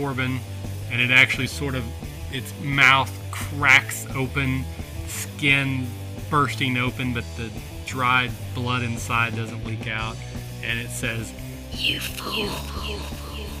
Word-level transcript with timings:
Corbin, 0.00 0.40
and 0.90 1.02
it 1.02 1.10
actually 1.10 1.46
sort 1.46 1.74
of 1.74 1.84
its 2.32 2.52
mouth 2.62 3.12
cracks 3.30 4.06
open, 4.14 4.64
skin 5.06 5.86
bursting 6.30 6.78
open, 6.78 7.12
but 7.12 7.24
the 7.36 7.50
dried 7.84 8.30
blood 8.54 8.82
inside 8.82 9.36
doesn't 9.36 9.62
leak 9.66 9.88
out, 9.88 10.16
and 10.62 10.78
it 10.78 10.88
says, 10.88 11.32
You 11.72 12.00
fool. 12.00 12.48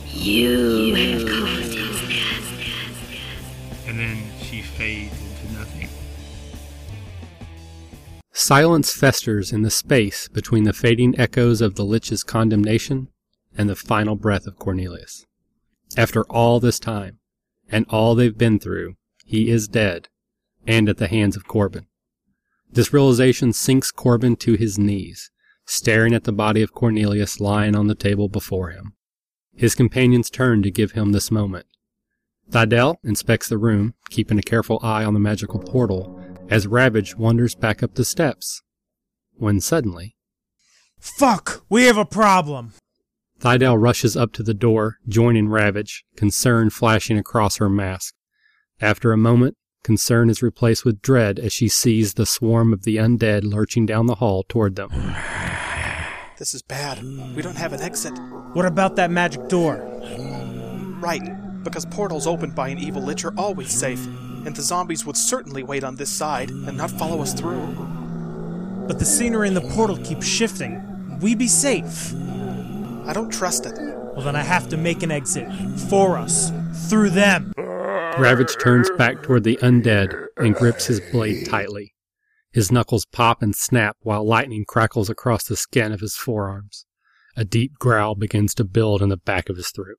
You 0.06 0.94
have 0.94 1.28
caused 1.28 1.74
his 1.74 2.00
death. 2.08 3.86
and 3.86 3.98
then 3.98 4.22
she 4.40 4.62
fades 4.62 5.14
into 5.20 5.58
nothing. 5.58 5.88
Silence 8.32 8.92
festers 8.94 9.52
in 9.52 9.62
the 9.62 9.70
space 9.70 10.26
between 10.28 10.64
the 10.64 10.72
fading 10.72 11.18
echoes 11.18 11.60
of 11.60 11.74
the 11.74 11.84
Lich's 11.84 12.24
condemnation 12.24 13.08
and 13.56 13.68
the 13.68 13.76
final 13.76 14.16
breath 14.16 14.46
of 14.46 14.58
Cornelius. 14.58 15.26
After 15.96 16.24
all 16.24 16.60
this 16.60 16.78
time, 16.78 17.18
and 17.68 17.86
all 17.88 18.14
they've 18.14 18.36
been 18.36 18.58
through, 18.58 18.94
he 19.24 19.50
is 19.50 19.68
dead, 19.68 20.08
and 20.66 20.88
at 20.88 20.98
the 20.98 21.08
hands 21.08 21.36
of 21.36 21.46
Corbin. 21.46 21.86
This 22.70 22.92
realization 22.92 23.52
sinks 23.52 23.90
Corbin 23.90 24.36
to 24.36 24.54
his 24.54 24.78
knees, 24.78 25.30
staring 25.66 26.14
at 26.14 26.24
the 26.24 26.32
body 26.32 26.62
of 26.62 26.72
Cornelius 26.72 27.40
lying 27.40 27.74
on 27.74 27.88
the 27.88 27.94
table 27.94 28.28
before 28.28 28.70
him. 28.70 28.94
His 29.56 29.74
companions 29.74 30.30
turn 30.30 30.62
to 30.62 30.70
give 30.70 30.92
him 30.92 31.12
this 31.12 31.30
moment. 31.30 31.66
Thydell 32.50 32.96
inspects 33.04 33.48
the 33.48 33.58
room, 33.58 33.94
keeping 34.10 34.38
a 34.38 34.42
careful 34.42 34.80
eye 34.82 35.04
on 35.04 35.14
the 35.14 35.20
magical 35.20 35.60
portal, 35.60 36.20
as 36.48 36.66
Ravage 36.66 37.16
wanders 37.16 37.54
back 37.54 37.82
up 37.82 37.94
the 37.94 38.04
steps. 38.04 38.62
When 39.34 39.60
suddenly, 39.60 40.16
Fuck! 40.98 41.64
We 41.68 41.84
have 41.84 41.96
a 41.96 42.04
problem! 42.04 42.74
Thydell 43.40 43.80
rushes 43.80 44.18
up 44.18 44.34
to 44.34 44.42
the 44.42 44.52
door, 44.52 44.98
joining 45.08 45.48
Ravage, 45.48 46.04
concern 46.14 46.68
flashing 46.68 47.16
across 47.16 47.56
her 47.56 47.70
mask. 47.70 48.14
After 48.82 49.12
a 49.12 49.16
moment, 49.16 49.56
concern 49.82 50.28
is 50.28 50.42
replaced 50.42 50.84
with 50.84 51.00
dread 51.00 51.38
as 51.38 51.50
she 51.50 51.66
sees 51.66 52.14
the 52.14 52.26
swarm 52.26 52.70
of 52.74 52.82
the 52.82 52.96
undead 52.96 53.44
lurching 53.44 53.86
down 53.86 54.04
the 54.04 54.16
hall 54.16 54.44
toward 54.46 54.76
them. 54.76 54.90
This 56.38 56.52
is 56.52 56.60
bad. 56.60 57.02
We 57.34 57.40
don't 57.40 57.56
have 57.56 57.72
an 57.72 57.80
exit. 57.80 58.12
What 58.52 58.66
about 58.66 58.96
that 58.96 59.10
magic 59.10 59.48
door? 59.48 59.88
Right, 61.00 61.22
because 61.64 61.86
portals 61.86 62.26
opened 62.26 62.54
by 62.54 62.68
an 62.68 62.78
evil 62.78 63.02
lich 63.02 63.24
are 63.24 63.34
always 63.38 63.70
safe, 63.70 64.04
and 64.44 64.54
the 64.54 64.60
zombies 64.60 65.06
would 65.06 65.16
certainly 65.16 65.62
wait 65.62 65.82
on 65.82 65.96
this 65.96 66.10
side 66.10 66.50
and 66.50 66.76
not 66.76 66.90
follow 66.90 67.22
us 67.22 67.32
through. 67.32 67.74
But 68.86 68.98
the 68.98 69.06
scenery 69.06 69.48
in 69.48 69.54
the 69.54 69.62
portal 69.62 69.96
keeps 69.96 70.26
shifting. 70.26 71.18
We 71.20 71.34
be 71.34 71.48
safe. 71.48 72.12
I 73.04 73.12
don't 73.12 73.32
trust 73.32 73.66
it. 73.66 73.76
Well, 73.78 74.22
then 74.22 74.36
I 74.36 74.42
have 74.42 74.68
to 74.70 74.76
make 74.76 75.02
an 75.02 75.10
exit. 75.10 75.46
For 75.88 76.16
us. 76.16 76.52
Through 76.88 77.10
them. 77.10 77.52
Ravage 77.56 78.56
turns 78.58 78.90
back 78.98 79.22
toward 79.22 79.44
the 79.44 79.56
undead 79.58 80.26
and 80.36 80.54
grips 80.54 80.86
his 80.86 81.00
blade 81.00 81.46
tightly. 81.46 81.94
His 82.52 82.72
knuckles 82.72 83.06
pop 83.06 83.42
and 83.42 83.54
snap 83.54 83.96
while 84.00 84.26
lightning 84.26 84.64
crackles 84.66 85.08
across 85.08 85.44
the 85.44 85.56
skin 85.56 85.92
of 85.92 86.00
his 86.00 86.16
forearms. 86.16 86.86
A 87.36 87.44
deep 87.44 87.78
growl 87.78 88.16
begins 88.16 88.54
to 88.54 88.64
build 88.64 89.02
in 89.02 89.08
the 89.08 89.16
back 89.16 89.48
of 89.48 89.56
his 89.56 89.70
throat. 89.70 89.98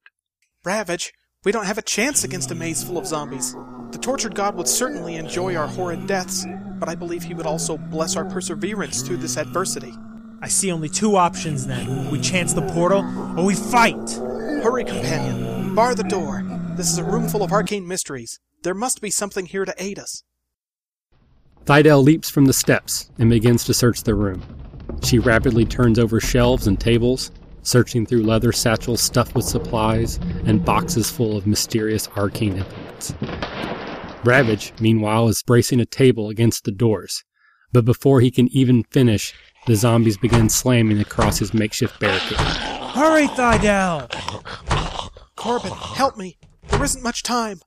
Ravage, 0.66 1.14
we 1.44 1.52
don't 1.52 1.66
have 1.66 1.78
a 1.78 1.84
chance 1.84 2.24
against 2.24 2.52
a 2.52 2.56
maze 2.56 2.84
full 2.84 2.98
of 2.98 3.08
zombies. 3.08 3.56
The 3.92 3.98
tortured 4.00 4.36
god 4.36 4.56
would 4.56 4.68
certainly 4.68 5.16
enjoy 5.16 5.56
our 5.56 5.68
horrid 5.68 6.06
deaths, 6.06 6.46
but 6.78 6.90
I 6.90 6.96
believe 6.96 7.24
he 7.24 7.34
would 7.34 7.48
also 7.48 7.78
bless 7.78 8.16
our 8.16 8.26
perseverance 8.26 9.02
through 9.02 9.18
this 9.18 9.38
adversity. 9.38 9.94
I 10.44 10.48
see 10.48 10.72
only 10.72 10.90
two 10.90 11.18
options 11.18 11.68
then. 11.68 12.10
We 12.10 12.20
chance 12.20 12.54
the 12.54 12.64
portal, 12.64 13.06
or 13.38 13.46
we 13.46 13.54
fight! 13.54 14.10
Hurry, 14.64 14.84
companion. 14.84 15.76
Bar 15.76 15.94
the 15.94 16.04
door. 16.04 16.44
This 16.76 16.92
is 16.92 16.98
a 16.98 17.04
room 17.04 17.28
full 17.28 17.44
of 17.44 17.52
arcane 17.52 17.88
mysteries. 17.88 18.40
There 18.64 18.74
must 18.74 19.02
be 19.02 19.12
something 19.12 19.46
here 19.46 19.66
to 19.66 19.76
aid 19.78 20.00
us. 20.00 20.24
Thydell 21.66 22.04
leaps 22.04 22.28
from 22.30 22.46
the 22.46 22.54
steps 22.54 23.12
and 23.20 23.30
begins 23.30 23.64
to 23.66 23.74
search 23.74 24.02
the 24.02 24.16
room. 24.16 24.44
She 25.04 25.20
rapidly 25.20 25.64
turns 25.64 26.00
over 26.00 26.20
shelves 26.20 26.66
and 26.66 26.80
tables, 26.80 27.32
searching 27.62 28.08
through 28.08 28.24
leather 28.24 28.52
satchels 28.52 29.00
stuffed 29.00 29.36
with 29.36 29.46
supplies 29.46 30.20
and 30.46 30.66
boxes 30.66 31.12
full 31.12 31.38
of 31.38 31.46
mysterious 31.46 32.08
arcane 32.18 32.58
implements. 32.58 33.14
Ravage, 34.24 34.74
meanwhile, 34.80 35.28
is 35.28 35.44
bracing 35.44 35.80
a 35.80 35.86
table 35.86 36.30
against 36.30 36.64
the 36.64 36.72
doors, 36.72 37.24
but 37.72 37.86
before 37.86 38.22
he 38.22 38.32
can 38.32 38.48
even 38.50 38.84
finish, 38.86 39.34
the 39.68 39.76
zombies 39.76 40.18
begin 40.18 40.50
slamming 40.50 41.00
across 41.00 41.40
his 41.40 41.54
makeshift 41.54 42.00
barricade. 42.00 42.38
Hurry, 42.38 43.28
Thydell! 43.28 44.10
Corbin, 45.36 45.72
help 45.72 46.18
me. 46.18 46.38
There 46.70 46.84
isn't 46.84 47.04
much 47.04 47.24
time. 47.24 47.62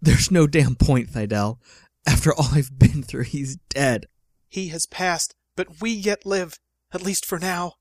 There's 0.00 0.30
no 0.30 0.46
damn 0.46 0.74
point, 0.74 1.10
Thydell. 1.10 1.58
After 2.06 2.32
all 2.34 2.48
I've 2.52 2.78
been 2.78 3.02
through, 3.02 3.24
he's 3.24 3.56
dead. 3.68 4.06
He 4.48 4.68
has 4.68 4.86
passed, 4.86 5.34
but 5.56 5.80
we 5.80 5.90
yet 5.90 6.24
live, 6.24 6.58
at 6.92 7.02
least 7.02 7.26
for 7.26 7.38
now. 7.38 7.74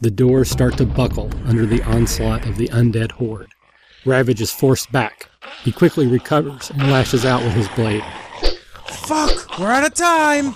The 0.00 0.10
doors 0.10 0.50
start 0.50 0.78
to 0.78 0.86
buckle 0.86 1.30
under 1.44 1.66
the 1.66 1.82
onslaught 1.82 2.46
of 2.46 2.56
the 2.56 2.68
undead 2.68 3.12
horde. 3.12 3.50
Ravage 4.04 4.40
is 4.40 4.50
forced 4.50 4.90
back. 4.90 5.28
He 5.62 5.70
quickly 5.70 6.06
recovers 6.06 6.70
and 6.70 6.90
lashes 6.90 7.24
out 7.24 7.42
with 7.42 7.52
his 7.52 7.68
blade. 7.68 8.02
Fuck! 8.86 9.58
We're 9.58 9.70
out 9.70 9.86
of 9.86 9.94
time! 9.94 10.54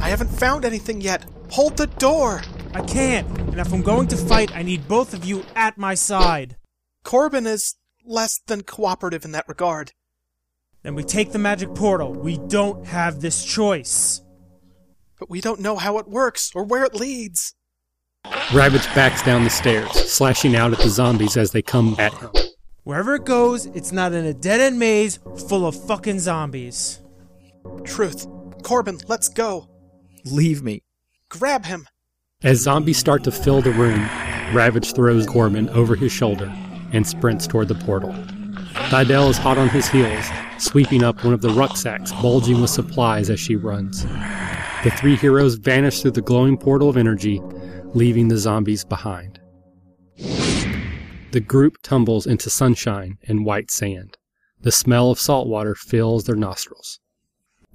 I 0.00 0.08
haven't 0.08 0.28
found 0.28 0.64
anything 0.64 1.00
yet. 1.00 1.24
Hold 1.50 1.76
the 1.76 1.86
door. 1.86 2.42
I 2.74 2.82
can't, 2.82 3.26
and 3.38 3.58
if 3.58 3.72
I'm 3.72 3.82
going 3.82 4.08
to 4.08 4.16
fight, 4.16 4.54
I 4.54 4.62
need 4.62 4.86
both 4.88 5.14
of 5.14 5.24
you 5.24 5.44
at 5.54 5.78
my 5.78 5.94
side. 5.94 6.56
Corbin 7.04 7.46
is 7.46 7.76
less 8.04 8.38
than 8.46 8.62
cooperative 8.62 9.24
in 9.24 9.32
that 9.32 9.48
regard. 9.48 9.92
Then 10.82 10.94
we 10.94 11.02
take 11.02 11.32
the 11.32 11.38
magic 11.38 11.74
portal. 11.74 12.12
We 12.12 12.38
don't 12.38 12.86
have 12.86 13.20
this 13.20 13.44
choice. 13.44 14.22
But 15.18 15.30
we 15.30 15.40
don't 15.40 15.60
know 15.60 15.76
how 15.76 15.98
it 15.98 16.08
works 16.08 16.52
or 16.54 16.64
where 16.64 16.84
it 16.84 16.94
leads. 16.94 17.54
Ravage 18.52 18.86
backs 18.94 19.22
down 19.22 19.44
the 19.44 19.50
stairs, 19.50 19.90
slashing 19.90 20.54
out 20.54 20.72
at 20.72 20.78
the 20.78 20.88
zombies 20.88 21.36
as 21.36 21.52
they 21.52 21.62
come 21.62 21.96
at 21.98 22.12
him. 22.14 22.30
Wherever 22.84 23.14
it 23.14 23.24
goes, 23.24 23.66
it's 23.66 23.90
not 23.90 24.12
in 24.12 24.24
a 24.24 24.34
dead 24.34 24.60
end 24.60 24.78
maze 24.78 25.18
full 25.48 25.66
of 25.66 25.74
fucking 25.86 26.20
zombies. 26.20 27.00
Truth. 27.84 28.28
Corbin, 28.62 28.98
let's 29.08 29.28
go. 29.28 29.68
Leave 30.26 30.62
me. 30.62 30.82
Grab 31.28 31.66
him. 31.66 31.86
As 32.42 32.60
zombies 32.60 32.98
start 32.98 33.22
to 33.24 33.30
fill 33.30 33.62
the 33.62 33.70
room, 33.70 34.00
Ravage 34.52 34.92
throws 34.92 35.24
Corbin 35.24 35.68
over 35.68 35.94
his 35.94 36.10
shoulder 36.10 36.52
and 36.92 37.06
sprints 37.06 37.46
toward 37.46 37.68
the 37.68 37.76
portal. 37.76 38.12
Thydell 38.90 39.30
is 39.30 39.38
hot 39.38 39.56
on 39.56 39.68
his 39.68 39.88
heels, 39.88 40.26
sweeping 40.58 41.04
up 41.04 41.24
one 41.24 41.32
of 41.32 41.42
the 41.42 41.50
rucksacks 41.50 42.10
bulging 42.20 42.60
with 42.60 42.70
supplies 42.70 43.30
as 43.30 43.38
she 43.38 43.54
runs. 43.54 44.02
The 44.82 44.92
three 44.98 45.14
heroes 45.14 45.54
vanish 45.54 46.02
through 46.02 46.12
the 46.12 46.22
glowing 46.22 46.56
portal 46.56 46.88
of 46.88 46.96
energy, 46.96 47.40
leaving 47.94 48.26
the 48.26 48.36
zombies 48.36 48.84
behind. 48.84 49.40
The 50.16 51.42
group 51.46 51.76
tumbles 51.82 52.26
into 52.26 52.50
sunshine 52.50 53.18
and 53.28 53.46
white 53.46 53.70
sand. 53.70 54.16
The 54.60 54.72
smell 54.72 55.10
of 55.12 55.20
salt 55.20 55.46
water 55.46 55.76
fills 55.76 56.24
their 56.24 56.36
nostrils. 56.36 56.98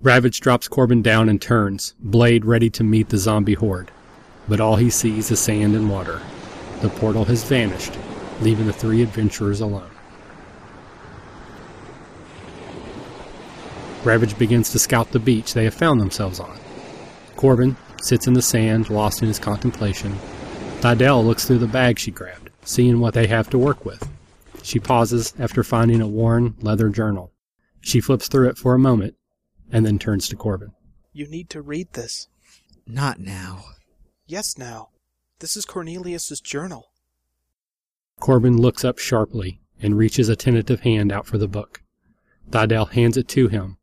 Ravage 0.04 0.40
drops 0.40 0.68
Corbin 0.68 1.04
down 1.04 1.30
and 1.30 1.40
turns, 1.40 1.94
blade 2.00 2.44
ready 2.44 2.72
to 2.72 2.84
meet 2.84 3.10
the 3.10 3.20
zombie 3.20 3.54
horde. 3.54 3.92
But 4.48 4.60
all 4.60 4.78
he 4.78 4.90
sees 4.90 5.30
is 5.30 5.40
sand 5.40 5.76
and 5.76 5.92
water. 5.92 6.20
The 6.82 6.90
portal 6.90 7.26
has 7.26 7.44
vanished, 7.44 7.94
leaving 8.42 8.66
the 8.66 8.74
three 8.74 9.04
adventurers 9.04 9.62
alone. 9.62 9.92
Ravage 14.04 14.36
begins 14.40 14.72
to 14.72 14.80
scout 14.80 15.12
the 15.12 15.20
beach 15.20 15.54
they 15.54 15.66
have 15.66 15.76
found 15.76 16.02
themselves 16.02 16.40
on. 16.40 16.58
Corbin 17.36 17.78
sits 18.02 18.26
in 18.26 18.34
the 18.34 18.42
sand, 18.42 18.90
lost 18.90 19.22
in 19.22 19.28
his 19.28 19.38
contemplation. 19.38 20.14
Thydell 20.80 21.24
looks 21.24 21.46
through 21.46 21.60
the 21.60 21.68
bag 21.68 22.00
she 22.00 22.10
grabbed, 22.10 22.50
seeing 22.64 23.00
what 23.00 23.14
they 23.14 23.28
have 23.28 23.52
to 23.52 23.60
work 23.60 23.86
with. 23.86 24.10
She 24.64 24.80
pauses 24.80 25.36
after 25.38 25.64
finding 25.64 26.02
a 26.02 26.08
worn 26.08 26.56
leather 26.60 26.90
journal. 26.90 27.32
She 27.82 28.02
flips 28.02 28.28
through 28.28 28.50
it 28.50 28.58
for 28.58 28.74
a 28.74 28.80
moment 28.80 29.16
and 29.72 29.86
then 29.86 29.98
turns 29.98 30.28
to 30.30 30.36
Corbin. 30.36 30.72
You 31.14 31.28
need 31.28 31.50
to 31.52 31.62
read 31.62 31.94
this. 31.94 32.28
Not 32.86 33.20
now. 33.20 33.66
Yes, 34.26 34.58
now. 34.58 34.90
This 35.40 35.56
is 35.56 35.66
Cornelius's 35.66 36.42
journal. 36.42 36.92
Corbin 38.20 38.58
looks 38.62 38.86
up 38.86 39.00
sharply 39.00 39.60
and 39.82 39.98
reaches 39.98 40.30
a 40.30 40.36
tentative 40.36 40.82
hand 40.82 41.12
out 41.12 41.26
for 41.26 41.38
the 41.38 41.48
book. 41.48 41.82
Thydell 42.50 42.92
hands 42.92 43.18
it 43.18 43.28
to 43.30 43.48
him, 43.48 43.78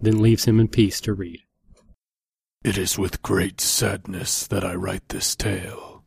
then 0.00 0.20
leaves 0.20 0.44
him 0.44 0.60
in 0.60 0.68
peace 0.68 1.00
to 1.02 1.14
read. 1.14 1.40
It 2.62 2.76
is 2.76 2.98
with 2.98 3.22
great 3.22 3.60
sadness 3.60 4.46
that 4.46 4.64
I 4.64 4.74
write 4.74 5.08
this 5.08 5.36
tale. 5.36 6.02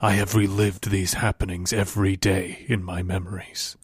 I 0.00 0.12
have 0.12 0.34
relived 0.34 0.90
these 0.90 1.14
happenings 1.14 1.72
every 1.72 2.16
day 2.16 2.64
in 2.68 2.82
my 2.82 3.02
memories, 3.02 3.76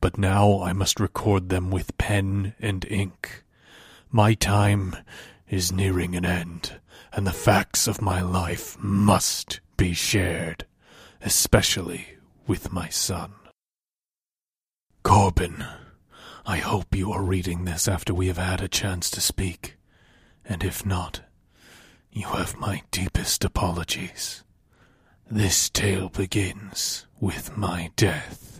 but 0.00 0.16
now 0.16 0.62
I 0.62 0.72
must 0.72 1.00
record 1.00 1.48
them 1.48 1.70
with 1.70 1.98
pen 1.98 2.54
and 2.58 2.84
ink. 2.86 3.44
My 4.10 4.32
time 4.32 4.96
is 5.50 5.70
nearing 5.70 6.16
an 6.16 6.24
end, 6.24 6.80
and 7.12 7.26
the 7.26 7.32
facts 7.32 7.86
of 7.86 8.00
my 8.00 8.22
life 8.22 8.78
must 8.78 9.60
be 9.76 9.92
shared, 9.92 10.64
especially 11.20 12.16
with 12.46 12.72
my 12.72 12.88
son. 12.88 13.34
Corbin, 15.02 15.62
I 16.46 16.56
hope 16.56 16.94
you 16.94 17.12
are 17.12 17.22
reading 17.22 17.64
this 17.64 17.86
after 17.86 18.14
we 18.14 18.28
have 18.28 18.38
had 18.38 18.62
a 18.62 18.68
chance 18.68 19.10
to 19.10 19.20
speak, 19.20 19.76
and 20.42 20.64
if 20.64 20.86
not, 20.86 21.20
you 22.10 22.28
have 22.28 22.56
my 22.56 22.82
deepest 22.90 23.44
apologies. 23.44 24.42
This 25.30 25.68
tale 25.68 26.08
begins 26.08 27.06
with 27.20 27.58
my 27.58 27.90
death. 27.96 28.57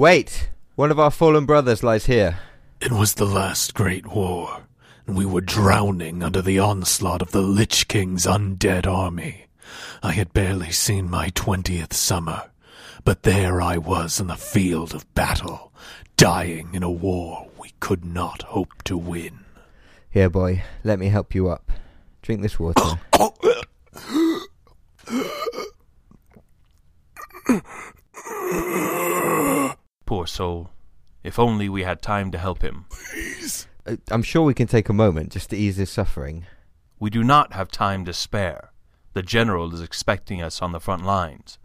Wait! 0.00 0.48
One 0.76 0.90
of 0.90 0.98
our 0.98 1.10
fallen 1.10 1.44
brothers 1.44 1.82
lies 1.82 2.06
here. 2.06 2.38
It 2.80 2.90
was 2.90 3.12
the 3.12 3.26
last 3.26 3.74
great 3.74 4.06
war, 4.06 4.62
and 5.06 5.14
we 5.14 5.26
were 5.26 5.42
drowning 5.42 6.22
under 6.22 6.40
the 6.40 6.58
onslaught 6.58 7.20
of 7.20 7.32
the 7.32 7.42
Lich 7.42 7.86
King's 7.86 8.24
undead 8.24 8.86
army. 8.86 9.44
I 10.02 10.12
had 10.12 10.32
barely 10.32 10.70
seen 10.70 11.10
my 11.10 11.28
twentieth 11.34 11.92
summer, 11.92 12.48
but 13.04 13.24
there 13.24 13.60
I 13.60 13.76
was 13.76 14.18
in 14.18 14.28
the 14.28 14.36
field 14.36 14.94
of 14.94 15.14
battle, 15.14 15.70
dying 16.16 16.70
in 16.72 16.82
a 16.82 16.90
war 16.90 17.50
we 17.60 17.74
could 17.80 18.02
not 18.02 18.40
hope 18.44 18.82
to 18.84 18.96
win. 18.96 19.40
Here, 20.08 20.30
boy, 20.30 20.62
let 20.82 20.98
me 20.98 21.08
help 21.08 21.34
you 21.34 21.50
up. 21.50 21.70
Drink 22.22 22.40
this 22.40 22.58
water. 22.58 22.98
Soul. 30.40 30.70
If 31.22 31.38
only 31.38 31.68
we 31.68 31.82
had 31.82 32.00
time 32.00 32.30
to 32.30 32.38
help 32.38 32.62
him. 32.62 32.86
Please! 32.88 33.68
Uh, 33.86 33.96
I'm 34.10 34.22
sure 34.22 34.42
we 34.42 34.54
can 34.54 34.66
take 34.66 34.88
a 34.88 34.94
moment 34.94 35.32
just 35.32 35.50
to 35.50 35.56
ease 35.56 35.76
his 35.76 35.90
suffering. 35.90 36.46
We 36.98 37.10
do 37.10 37.22
not 37.22 37.52
have 37.52 37.70
time 37.70 38.06
to 38.06 38.14
spare. 38.14 38.72
The 39.12 39.22
general 39.22 39.74
is 39.74 39.82
expecting 39.82 40.40
us 40.40 40.62
on 40.62 40.72
the 40.72 40.80
front 40.80 41.04
lines. 41.04 41.58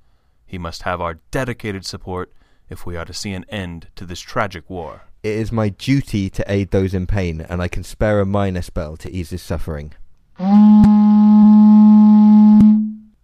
He 0.46 0.58
must 0.58 0.82
have 0.82 1.00
our 1.00 1.20
dedicated 1.32 1.86
support 1.86 2.34
if 2.70 2.86
we 2.86 2.98
are 2.98 3.06
to 3.06 3.14
see 3.14 3.32
an 3.32 3.46
end 3.48 3.88
to 3.96 4.06
this 4.06 4.20
tragic 4.20 4.70
war. 4.70 5.04
It 5.24 5.36
is 5.36 5.54
my 5.54 5.70
duty 5.70 6.30
to 6.32 6.44
aid 6.52 6.72
those 6.72 6.94
in 6.94 7.08
pain, 7.08 7.40
and 7.40 7.62
I 7.62 7.70
can 7.70 7.86
spare 7.86 8.20
a 8.20 8.26
minor 8.26 8.62
spell 8.62 8.98
to 8.98 9.10
ease 9.10 9.30
his 9.30 9.42
suffering. 9.42 9.94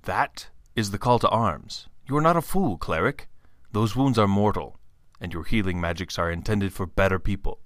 That 0.04 0.48
is 0.78 0.92
the 0.92 0.98
call 0.98 1.20
to 1.20 1.28
arms. 1.28 1.90
You 2.08 2.16
are 2.16 2.22
not 2.22 2.38
a 2.38 2.42
fool, 2.42 2.78
cleric. 2.78 3.28
Those 3.74 3.98
wounds 3.98 4.18
are 4.18 4.30
mortal, 4.30 4.78
and 5.22 5.32
your 5.32 5.44
healing 5.46 5.80
magics 5.80 6.20
are 6.20 6.30
intended 6.32 6.74
for 6.74 6.86
better 6.86 7.20
people. 7.20 7.60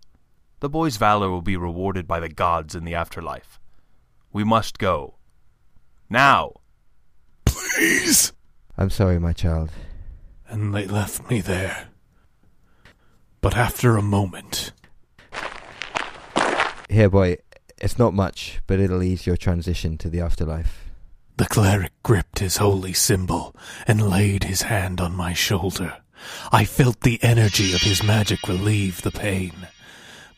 The 0.60 0.70
boy's 0.70 0.98
valor 0.98 1.30
will 1.30 1.42
be 1.42 1.58
rewarded 1.58 2.08
by 2.08 2.20
the 2.20 2.30
gods 2.30 2.76
in 2.76 2.84
the 2.86 2.94
afterlife. 2.96 3.60
We 4.32 4.44
must 4.44 4.78
go. 4.78 5.16
Now! 6.10 6.54
Please! 7.46 8.34
I'm 8.78 8.90
sorry, 8.90 9.20
my 9.20 9.34
child. 9.34 9.72
And 10.48 10.76
they 10.76 10.86
left 10.86 11.30
me 11.30 11.42
there. 11.42 11.88
But 13.42 13.56
after 13.56 13.96
a 13.98 14.02
moment, 14.02 14.72
Here, 16.90 17.10
boy, 17.10 17.38
it's 17.78 17.98
not 17.98 18.14
much, 18.14 18.62
but 18.68 18.80
it'll 18.80 19.04
ease 19.04 19.26
your 19.26 19.38
transition 19.38 19.98
to 20.00 20.10
the 20.10 20.22
afterlife. 20.22 20.86
the 21.38 21.46
cleric 21.46 21.92
gripped 22.04 22.40
his 22.40 22.58
holy 22.58 22.94
symbol 22.94 23.54
and 23.88 24.10
laid 24.10 24.46
his 24.46 24.62
hand 24.64 25.02
on 25.02 25.14
my 25.16 25.34
shoulder. 25.34 25.98
I 26.52 26.66
felt 26.66 27.02
the 27.02 27.20
energy 27.24 27.74
of 27.74 27.82
his 27.82 28.04
magic 28.04 28.48
relieve 28.48 29.02
the 29.02 29.12
pain, 29.12 29.68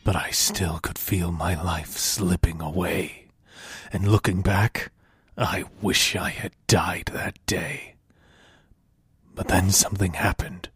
but 0.04 0.16
I 0.16 0.30
still 0.30 0.78
could 0.78 0.98
feel 0.98 1.32
my 1.32 1.60
life 1.60 1.96
slipping 1.96 2.60
away. 2.60 3.26
And 3.92 4.08
looking 4.08 4.42
back, 4.42 4.90
I 5.36 5.64
wish 5.80 6.16
I 6.16 6.30
had 6.30 6.52
died 6.66 7.10
that 7.12 7.38
day. 7.46 7.94
But 9.34 9.48
then 9.48 9.70
something 9.70 10.14
happened 10.14 10.68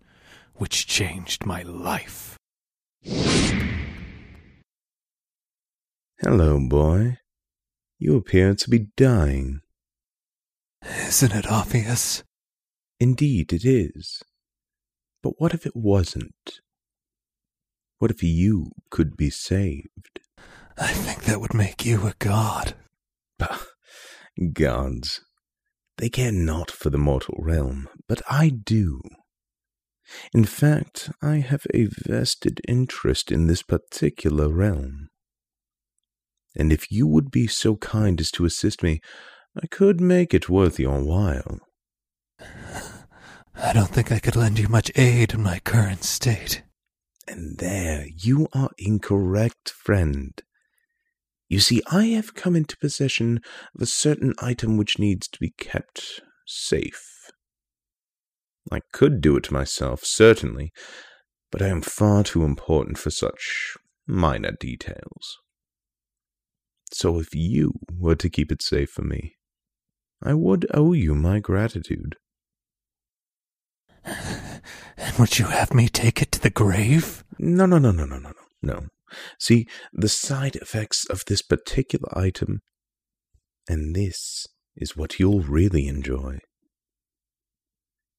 which 0.55 0.87
changed 0.87 1.45
my 1.45 1.63
life. 1.63 2.39
Hello, 6.21 6.61
boy. 6.61 7.19
You 7.99 8.17
appear 8.17 8.55
to 8.55 8.71
be 8.71 8.87
dying. 8.97 9.61
Isn't 10.83 11.33
it 11.33 11.51
obvious? 11.51 12.23
Indeed, 13.01 13.53
it 13.53 13.65
is. 13.65 14.23
But 15.23 15.35
what 15.39 15.55
if 15.55 15.67
it 15.67 15.77
wasn't? 15.77 16.61
What 17.99 18.11
if 18.11 18.23
you 18.23 18.73
could 18.91 19.17
be 19.17 19.31
saved? 19.31 20.21
I 20.77 20.93
think 20.93 21.25
that 21.25 21.41
would 21.41 21.55
make 21.55 21.87
you 21.87 22.07
a 22.07 22.15
god. 22.19 22.75
Bah, 23.39 23.59
gods. 24.53 25.21
They 25.99 26.09
care 26.09 26.33
not 26.33 26.71
for 26.71 26.91
the 26.91 26.99
mortal 26.99 27.37
realm, 27.39 27.89
but 28.09 28.23
I 28.29 28.49
do. 28.49 29.01
In 30.35 30.45
fact, 30.45 31.11
I 31.23 31.37
have 31.37 31.67
a 31.73 31.87
vested 31.87 32.61
interest 32.67 33.31
in 33.31 33.47
this 33.47 33.63
particular 33.63 34.49
realm. 34.49 35.11
And 36.57 36.73
if 36.73 36.91
you 36.91 37.07
would 37.07 37.31
be 37.31 37.47
so 37.47 37.77
kind 37.77 38.21
as 38.21 38.31
to 38.33 38.45
assist 38.45 38.83
me, 38.83 39.01
I 39.63 39.67
could 39.67 40.01
make 40.01 40.35
it 40.35 40.49
worth 40.49 40.81
your 40.81 41.03
while. 41.03 41.61
I 43.65 43.73
don't 43.73 43.91
think 43.91 44.11
I 44.11 44.19
could 44.19 44.35
lend 44.35 44.59
you 44.59 44.67
much 44.69 44.91
aid 44.97 45.35
in 45.35 45.43
my 45.45 45.61
current 45.61 46.03
state. 46.03 46.65
And 47.29 47.59
there 47.59 48.07
you 48.17 48.49
are 48.53 48.71
incorrect, 48.77 49.71
friend. 49.71 50.33
You 51.49 51.61
see, 51.61 51.81
I 51.89 52.07
have 52.07 52.35
come 52.35 52.57
into 52.57 52.77
possession 52.77 53.41
of 53.73 53.81
a 53.81 53.87
certain 53.87 54.35
item 54.41 54.77
which 54.77 54.99
needs 54.99 55.29
to 55.29 55.39
be 55.39 55.55
kept 55.57 56.23
safe. 56.45 57.31
I 58.73 58.81
could 58.93 59.21
do 59.21 59.37
it 59.37 59.53
myself, 59.53 60.01
certainly, 60.03 60.73
but 61.53 61.63
I 61.63 61.69
am 61.69 61.83
far 61.83 62.25
too 62.25 62.43
important 62.43 62.99
for 62.99 63.11
such 63.11 63.77
minor 64.09 64.51
details. 64.59 65.39
So 66.91 67.21
if 67.21 67.33
you 67.33 67.75
were 67.97 68.17
to 68.17 68.29
keep 68.29 68.51
it 68.51 68.61
safe 68.61 68.91
for 68.91 69.03
me, 69.03 69.37
I 70.21 70.35
would 70.35 70.67
owe 70.75 70.95
you 70.95 71.15
my 71.15 71.39
gratitude. 71.39 72.17
And 74.05 75.19
would 75.19 75.39
you 75.39 75.47
have 75.47 75.75
me 75.75 75.89
take 75.89 76.23
it 76.23 76.33
to 76.33 76.41
the 76.41 76.51
grave? 76.51 77.25
No, 77.39 77.67
no, 77.67 77.79
no, 77.79 77.91
no, 77.91 78.05
no, 78.05 78.19
no, 78.19 78.31
no, 78.31 78.43
no. 78.63 78.87
See, 79.39 79.67
the 79.93 80.09
side 80.09 80.57
effects 80.57 81.05
of 81.09 81.25
this 81.27 81.43
particular 81.43 82.09
item, 82.17 82.61
and 83.69 83.95
this 83.95 84.47
is 84.77 84.97
what 84.97 85.19
you'll 85.19 85.41
really 85.43 85.87
enjoy, 85.87 86.39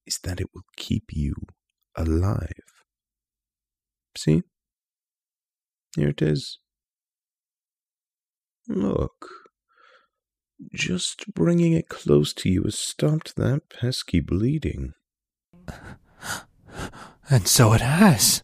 is 0.05 0.19
that 0.23 0.39
it 0.39 0.47
will 0.53 0.65
keep 0.77 1.05
you 1.11 1.33
alive. 1.97 2.51
See? 4.17 4.43
Here 5.95 6.09
it 6.09 6.21
is. 6.21 6.59
Look. 8.67 9.27
Just 10.73 11.25
bringing 11.33 11.73
it 11.73 11.89
close 11.89 12.33
to 12.35 12.49
you 12.49 12.63
has 12.63 12.79
stopped 12.79 13.35
that 13.35 13.69
pesky 13.69 14.21
bleeding. 14.21 14.93
And 17.29 17.48
so 17.48 17.74
it 17.74 17.81
has. 17.81 18.43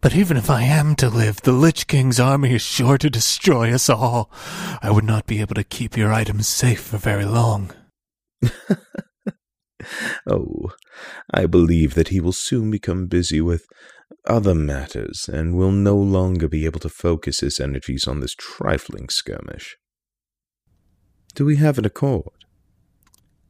But 0.00 0.14
even 0.14 0.36
if 0.36 0.50
I 0.50 0.62
am 0.62 0.94
to 0.96 1.08
live, 1.08 1.42
the 1.42 1.52
Lich 1.52 1.86
King's 1.86 2.18
army 2.18 2.54
is 2.54 2.62
sure 2.62 2.98
to 2.98 3.10
destroy 3.10 3.72
us 3.72 3.88
all. 3.88 4.30
I 4.82 4.90
would 4.90 5.04
not 5.04 5.26
be 5.26 5.40
able 5.40 5.54
to 5.54 5.64
keep 5.64 5.96
your 5.96 6.12
items 6.12 6.48
safe 6.48 6.80
for 6.80 6.96
very 6.96 7.24
long. 7.24 7.70
oh, 10.26 10.70
I 11.32 11.46
believe 11.46 11.94
that 11.94 12.08
he 12.08 12.20
will 12.20 12.32
soon 12.32 12.70
become 12.70 13.06
busy 13.06 13.40
with 13.40 13.66
other 14.26 14.54
matters 14.54 15.28
and 15.30 15.54
will 15.54 15.72
no 15.72 15.96
longer 15.96 16.48
be 16.48 16.64
able 16.64 16.80
to 16.80 16.88
focus 16.88 17.40
his 17.40 17.60
energies 17.60 18.08
on 18.08 18.20
this 18.20 18.34
trifling 18.34 19.08
skirmish. 19.08 19.76
Do 21.34 21.44
we 21.44 21.56
have 21.56 21.78
an 21.78 21.84
accord? 21.84 22.32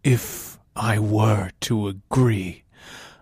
If 0.03 0.59
I 0.75 0.99
were 0.99 1.51
to 1.63 1.89
agree, 1.89 2.65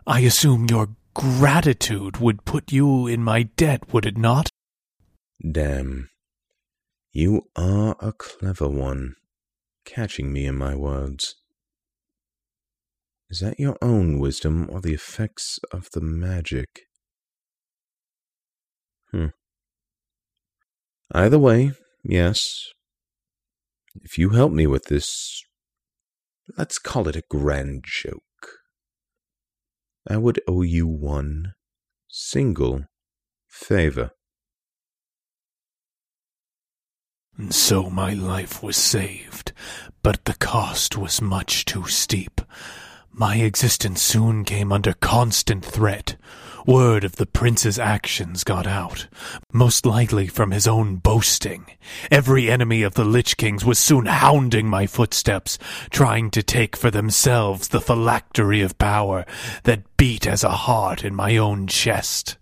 I 0.08 0.20
assume 0.20 0.68
your 0.70 0.88
gratitude 1.12 2.16
would 2.16 2.46
put 2.46 2.72
you 2.72 3.06
in 3.06 3.22
my 3.22 3.42
debt, 3.42 3.92
would 3.92 4.06
it 4.06 4.16
not? 4.16 4.48
Damn. 5.38 6.08
You 7.12 7.42
are 7.54 7.94
a 8.00 8.14
clever 8.14 8.68
one, 8.68 9.16
catching 9.84 10.32
me 10.32 10.46
in 10.46 10.54
my 10.54 10.74
words. 10.74 11.34
Is 13.28 13.40
that 13.40 13.60
your 13.60 13.76
own 13.82 14.18
wisdom 14.18 14.70
or 14.72 14.80
the 14.80 14.94
effects 14.94 15.58
of 15.72 15.90
the 15.92 16.00
magic? 16.00 16.86
Hmm. 19.10 19.26
Either 21.12 21.38
way, 21.38 21.72
yes. 22.02 22.40
If 24.02 24.16
you 24.16 24.30
help 24.30 24.52
me 24.52 24.66
with 24.66 24.86
this, 24.86 25.42
let's 26.56 26.78
call 26.78 27.08
it 27.08 27.16
a 27.16 27.24
grand 27.28 27.84
joke, 27.86 28.22
I 30.10 30.16
would 30.16 30.40
owe 30.48 30.62
you 30.62 30.86
one 30.86 31.52
single 32.08 32.86
favor. 33.46 34.12
And 37.36 37.54
so 37.54 37.90
my 37.90 38.14
life 38.14 38.62
was 38.62 38.78
saved, 38.78 39.52
but 40.02 40.24
the 40.24 40.34
cost 40.34 40.96
was 40.96 41.20
much 41.20 41.66
too 41.66 41.86
steep. 41.86 42.40
My 43.12 43.36
existence 43.36 44.00
soon 44.00 44.44
came 44.44 44.72
under 44.72 44.94
constant 44.94 45.62
threat. 45.62 46.16
Word 46.68 47.02
of 47.02 47.16
the 47.16 47.24
prince's 47.24 47.78
actions 47.78 48.44
got 48.44 48.66
out, 48.66 49.08
most 49.54 49.86
likely 49.86 50.26
from 50.26 50.50
his 50.50 50.68
own 50.68 50.96
boasting. 50.96 51.64
Every 52.10 52.50
enemy 52.50 52.82
of 52.82 52.92
the 52.92 53.06
Lich 53.06 53.38
Kings 53.38 53.64
was 53.64 53.78
soon 53.78 54.04
hounding 54.04 54.68
my 54.68 54.86
footsteps, 54.86 55.58
trying 55.88 56.30
to 56.32 56.42
take 56.42 56.76
for 56.76 56.90
themselves 56.90 57.68
the 57.68 57.80
phylactery 57.80 58.60
of 58.60 58.76
power 58.76 59.24
that 59.62 59.96
beat 59.96 60.26
as 60.26 60.44
a 60.44 60.50
heart 60.50 61.06
in 61.06 61.14
my 61.14 61.38
own 61.38 61.68
chest. 61.68 62.36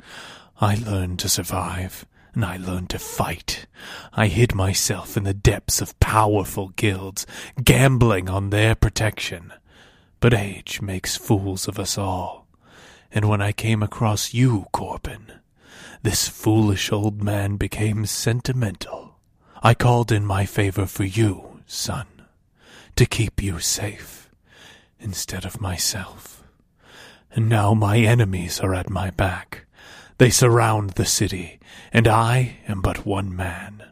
I 0.61 0.75
learned 0.75 1.21
to 1.21 1.29
survive, 1.29 2.05
and 2.35 2.45
I 2.45 2.57
learned 2.57 2.91
to 2.91 2.99
fight. 2.99 3.69
I 4.13 4.27
hid 4.27 4.57
myself 4.57 5.17
in 5.17 5.23
the 5.23 5.35
depths 5.35 5.81
of 5.81 6.01
powerful 6.01 6.71
guilds, 6.71 7.29
gambling 7.63 8.29
on 8.29 8.51
their 8.51 8.75
protection. 8.75 9.53
But 10.19 10.35
age 10.35 10.81
makes 10.83 11.17
fools 11.17 11.69
of 11.69 11.79
us 11.79 11.97
all. 11.97 12.46
And 13.13 13.29
when 13.29 13.41
I 13.41 13.53
came 13.53 13.83
across 13.83 14.35
you, 14.35 14.67
Corbin, 14.73 15.33
this 16.03 16.29
foolish 16.29 16.93
old 16.93 17.23
man 17.23 17.57
became 17.57 18.07
sentimental. 18.07 19.19
I 19.63 19.75
called 19.75 20.13
in 20.13 20.25
my 20.25 20.45
favor 20.47 20.87
for 20.87 21.05
you, 21.05 21.61
son, 21.67 22.07
to 22.95 23.07
keep 23.07 23.43
you 23.43 23.59
safe, 23.59 24.31
instead 25.01 25.45
of 25.45 25.61
myself. 25.61 26.45
And 27.33 27.49
now 27.49 27.75
my 27.75 27.99
enemies 27.99 28.61
are 28.61 28.75
at 28.75 28.89
my 28.89 29.11
back. 29.11 29.67
They 30.19 30.31
surround 30.31 30.91
the 30.91 31.05
city, 31.05 31.59
and 31.93 32.07
I 32.07 32.59
am 32.69 32.81
but 32.81 33.05
one 33.05 33.35
man. 33.35 33.83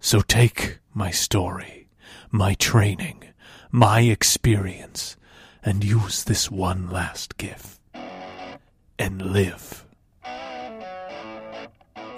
So 0.00 0.20
take 0.20 0.78
my 0.94 1.10
story, 1.10 1.88
my 2.30 2.54
training, 2.54 3.24
my 3.70 4.00
experience, 4.00 5.16
and 5.62 5.84
use 5.84 6.24
this 6.24 6.50
one 6.50 6.90
last 6.90 7.36
gift. 7.36 7.78
And 8.98 9.22
live. 9.32 9.84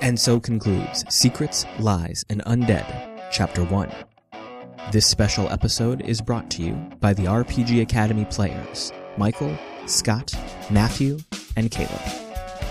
And 0.01 0.19
so 0.19 0.39
concludes 0.39 1.05
Secrets, 1.09 1.65
Lies, 1.79 2.25
and 2.29 2.43
Undead, 2.45 3.23
Chapter 3.33 3.65
1. 3.65 3.91
This 4.93 5.07
special 5.07 5.49
episode 5.51 6.03
is 6.03 6.21
brought 6.21 6.51
to 6.53 6.63
you 6.63 6.75
by 7.01 7.15
the 7.15 7.25
RPG 7.25 7.81
Academy 7.81 8.27
players 8.27 8.93
Michael, 9.17 9.57
Scott, 9.87 10.35
Matthew, 10.71 11.19
and 11.57 11.71
Caleb. 11.71 12.01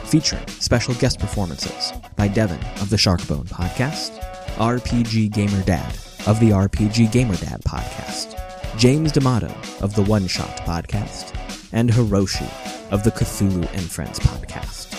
Featuring 0.06 0.48
special 0.48 0.94
guest 0.96 1.20
performances 1.20 1.92
by 2.16 2.28
Devon 2.28 2.64
of 2.82 2.90
the 2.90 2.98
Sharkbone 2.98 3.48
Podcast, 3.48 4.20
RPG 4.58 5.32
Gamer 5.32 5.64
Dad 5.64 5.92
of 6.28 6.40
the 6.40 6.52
RPG 6.52 7.12
Gamer 7.12 7.36
Dad 7.38 7.62
Podcast, 7.62 8.38
James 8.78 9.12
D'Amato 9.12 9.54
of 9.82 9.96
the 9.96 10.04
One 10.04 10.28
Shot 10.28 10.56
Podcast, 10.58 11.36
and 11.72 11.90
Hiroshi 11.90 12.48
of 12.94 13.04
the 13.04 13.12
Cthulhu 13.12 13.68
and 13.74 13.92
Friends 13.92 14.20
Podcast. 14.20 14.96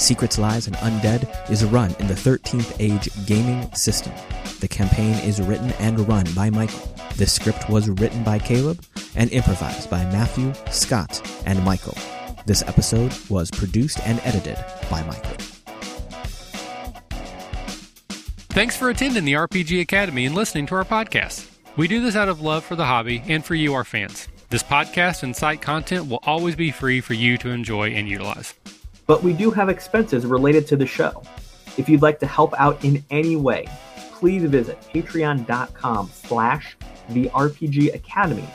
Secrets, 0.00 0.38
Lies, 0.38 0.66
and 0.66 0.76
Undead 0.76 1.50
is 1.50 1.64
run 1.66 1.94
in 1.98 2.06
the 2.06 2.14
13th 2.14 2.74
Age 2.80 3.10
gaming 3.26 3.70
system. 3.74 4.12
The 4.60 4.68
campaign 4.68 5.14
is 5.22 5.40
written 5.40 5.70
and 5.72 6.08
run 6.08 6.26
by 6.34 6.48
Michael. 6.48 6.90
The 7.16 7.26
script 7.26 7.68
was 7.68 7.90
written 7.90 8.24
by 8.24 8.38
Caleb 8.38 8.82
and 9.14 9.30
improvised 9.32 9.90
by 9.90 10.02
Matthew, 10.06 10.54
Scott, 10.70 11.20
and 11.44 11.62
Michael. 11.62 11.96
This 12.46 12.62
episode 12.62 13.14
was 13.28 13.50
produced 13.50 14.00
and 14.00 14.18
edited 14.24 14.56
by 14.90 15.02
Michael. 15.02 15.36
Thanks 18.48 18.76
for 18.78 18.88
attending 18.88 19.26
the 19.26 19.34
RPG 19.34 19.82
Academy 19.82 20.24
and 20.24 20.34
listening 20.34 20.66
to 20.68 20.74
our 20.76 20.84
podcast. 20.84 21.50
We 21.76 21.86
do 21.86 22.00
this 22.00 22.16
out 22.16 22.30
of 22.30 22.40
love 22.40 22.64
for 22.64 22.76
the 22.76 22.86
hobby 22.86 23.22
and 23.28 23.44
for 23.44 23.54
you, 23.54 23.74
our 23.74 23.84
fans. 23.84 24.26
This 24.48 24.62
podcast 24.62 25.24
and 25.24 25.34
site 25.34 25.60
content 25.60 26.08
will 26.08 26.20
always 26.22 26.54
be 26.54 26.70
free 26.70 27.00
for 27.00 27.14
you 27.14 27.36
to 27.38 27.50
enjoy 27.50 27.90
and 27.90 28.08
utilize. 28.08 28.54
But 29.08 29.24
we 29.24 29.32
do 29.32 29.50
have 29.50 29.68
expenses 29.68 30.24
related 30.24 30.68
to 30.68 30.76
the 30.76 30.86
show. 30.86 31.24
If 31.76 31.88
you'd 31.88 32.02
like 32.02 32.20
to 32.20 32.28
help 32.28 32.54
out 32.56 32.84
in 32.84 33.04
any 33.10 33.34
way, 33.34 33.66
please 34.12 34.44
visit 34.44 34.80
patreon.com 34.94 36.10
slash 36.12 36.76
the 37.08 37.28
RPG 37.30 37.92
Academy 37.92 38.48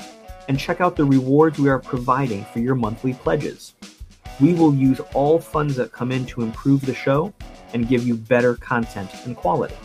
and 0.48 0.58
check 0.58 0.80
out 0.80 0.96
the 0.96 1.04
rewards 1.04 1.60
we 1.60 1.68
are 1.68 1.80
providing 1.80 2.46
for 2.46 2.60
your 2.60 2.76
monthly 2.76 3.14
pledges. 3.14 3.74
We 4.40 4.54
will 4.54 4.74
use 4.74 5.02
all 5.14 5.40
funds 5.40 5.76
that 5.76 5.92
come 5.92 6.14
in 6.14 6.26
to 6.28 6.42
improve 6.42 6.86
the 6.86 6.96
show 6.96 7.34
and 7.74 7.90
give 7.90 8.08
you 8.08 8.16
better 8.16 8.56
content 8.56 9.14
and 9.26 9.36
quality. 9.36 9.76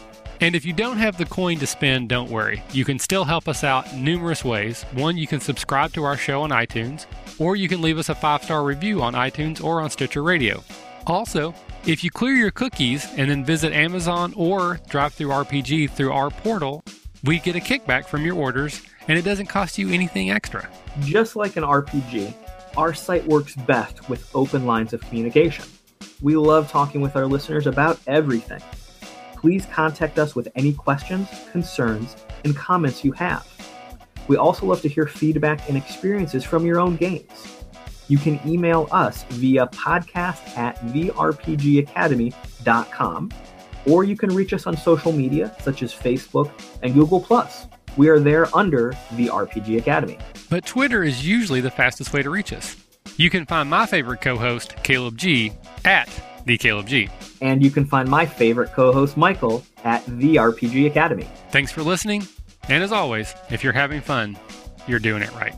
And 0.41 0.55
if 0.55 0.67
you 0.67 0.73
don't 0.73 0.99
have 0.99 1.17
the 1.17 1.25
coin 1.25 1.59
to 1.61 1.67
spend, 1.67 2.11
don't 2.11 2.31
worry. 2.31 2.63
You 2.73 2.85
can 2.85 2.99
still 2.99 3.25
help 3.25 3.49
us 3.49 3.65
out 3.65 3.95
numerous 3.95 4.45
ways. 4.45 4.83
One, 4.93 5.17
you 5.17 5.27
can 5.27 5.41
subscribe 5.41 5.93
to 5.95 6.05
our 6.05 6.17
show 6.17 6.43
on 6.43 6.51
iTunes, 6.51 7.07
or 7.39 7.57
you 7.57 7.69
can 7.69 7.81
leave 7.81 7.99
us 7.99 8.11
a 8.11 8.15
five 8.15 8.45
star 8.45 8.63
review 8.63 9.03
on 9.03 9.15
iTunes 9.15 9.63
or 9.63 9.81
on 9.81 9.89
Stitcher 9.91 10.23
Radio. 10.23 10.63
Also, 11.07 11.55
if 11.87 12.03
you 12.03 12.11
clear 12.11 12.35
your 12.35 12.51
cookies 12.51 13.07
and 13.17 13.31
then 13.31 13.45
visit 13.45 13.73
Amazon 13.73 14.35
or 14.37 14.79
DriveThruRPG 14.89 15.91
through 15.91 16.13
our 16.13 16.31
portal, 16.31 16.83
we 17.25 17.39
get 17.39 17.57
a 17.57 17.61
kickback 17.61 18.07
from 18.07 18.25
your 18.25 18.35
orders 18.35 18.83
and 19.09 19.19
it 19.19 19.23
doesn't 19.23 19.47
cost 19.47 19.79
you 19.79 19.89
anything 19.91 20.31
extra. 20.31 20.69
Just 21.01 21.37
like 21.37 21.57
an 21.57 21.63
RPG, 21.63 22.35
our 22.77 22.93
site 22.93 23.25
works 23.27 23.55
best 23.55 24.09
with 24.09 24.29
open 24.35 24.67
lines 24.67 24.93
of 24.93 25.01
communication. 25.03 25.65
We 26.21 26.37
love 26.37 26.71
talking 26.71 27.01
with 27.01 27.17
our 27.17 27.27
listeners 27.27 27.67
about 27.67 28.01
everything. 28.07 28.61
Please 29.37 29.67
contact 29.67 30.19
us 30.19 30.35
with 30.35 30.49
any 30.55 30.73
questions, 30.73 31.29
concerns, 31.53 32.17
and 32.45 32.57
comments 32.57 33.05
you 33.05 33.13
have. 33.13 33.47
We 34.29 34.37
also 34.37 34.67
love 34.67 34.83
to 34.83 34.89
hear 34.89 35.07
feedback 35.07 35.69
and 35.69 35.77
experiences 35.77 36.43
from 36.43 36.67
your 36.67 36.81
own 36.81 36.97
games. 36.97 37.65
You 38.09 38.19
can 38.19 38.41
email 38.47 38.89
us 38.91 39.25
via 39.31 39.67
podcast 39.69 40.57
at 40.57 40.77
therpgacademy.com, 40.79 43.31
or 43.87 44.05
you 44.05 44.17
can 44.17 44.35
reach 44.35 44.53
us 44.53 44.67
on 44.67 44.77
social 44.77 45.13
media 45.13 45.55
such 45.61 45.83
as 45.83 45.95
Facebook 45.95 46.51
and 46.83 46.95
Google. 46.95 47.25
We 47.97 48.09
are 48.09 48.19
there 48.19 48.55
under 48.55 48.91
the 49.13 49.29
RPG 49.29 49.79
Academy. 49.79 50.19
But 50.51 50.67
Twitter 50.67 51.03
is 51.03 51.27
usually 51.27 51.61
the 51.61 51.71
fastest 51.71 52.13
way 52.13 52.23
to 52.23 52.31
reach 52.31 52.53
us. 52.53 52.77
You 53.17 53.31
can 53.31 53.47
find 53.47 53.71
my 53.71 53.87
favorite 53.87 54.21
co 54.21 54.37
host, 54.37 54.77
Caleb 54.83 55.17
G, 55.17 55.53
at 55.85 56.09
the 56.45 56.59
Caleb 56.59 56.87
G. 56.87 57.09
And 57.41 57.63
you 57.63 57.71
can 57.71 57.85
find 57.85 58.09
my 58.09 58.27
favorite 58.27 58.73
co 58.73 58.93
host, 58.93 59.17
Michael, 59.17 59.65
at 59.85 60.05
the 60.07 60.37
RPG 60.37 60.87
Academy. 60.87 61.29
Thanks 61.51 61.73
for 61.73 61.83
listening. 61.83 62.27
And 62.69 62.83
as 62.83 62.93
always, 62.93 63.35
if 63.51 63.63
you're 63.63 63.73
having 63.73 64.01
fun, 64.01 64.39
you're 64.89 64.99
doing 64.99 65.23
it 65.23 65.33
right. 65.35 65.55